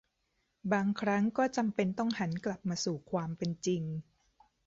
[0.71, 3.83] บางครั้งก็จำเป็นต้องหันกลับมาสู่ความเป็นจริง